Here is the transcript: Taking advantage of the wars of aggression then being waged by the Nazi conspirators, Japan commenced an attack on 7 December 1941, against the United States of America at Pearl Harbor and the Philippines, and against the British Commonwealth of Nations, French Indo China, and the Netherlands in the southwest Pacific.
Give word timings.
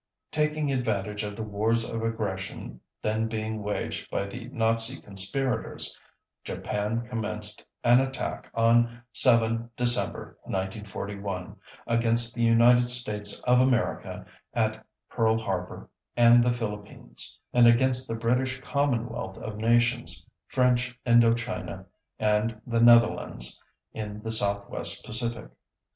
Taking 0.31 0.71
advantage 0.71 1.21
of 1.21 1.35
the 1.35 1.43
wars 1.43 1.87
of 1.87 2.01
aggression 2.01 2.79
then 3.03 3.27
being 3.27 3.61
waged 3.61 4.09
by 4.09 4.25
the 4.25 4.45
Nazi 4.47 4.99
conspirators, 4.99 5.95
Japan 6.43 7.05
commenced 7.07 7.63
an 7.83 7.99
attack 7.99 8.49
on 8.55 9.03
7 9.13 9.69
December 9.77 10.39
1941, 10.45 11.55
against 11.85 12.33
the 12.33 12.41
United 12.41 12.89
States 12.89 13.39
of 13.41 13.59
America 13.59 14.25
at 14.55 14.83
Pearl 15.07 15.37
Harbor 15.37 15.87
and 16.17 16.43
the 16.43 16.51
Philippines, 16.51 17.37
and 17.53 17.67
against 17.67 18.07
the 18.07 18.17
British 18.17 18.59
Commonwealth 18.59 19.37
of 19.37 19.57
Nations, 19.57 20.25
French 20.47 20.97
Indo 21.05 21.35
China, 21.35 21.85
and 22.17 22.59
the 22.65 22.81
Netherlands 22.81 23.61
in 23.93 24.19
the 24.23 24.31
southwest 24.31 25.05
Pacific. 25.05 25.51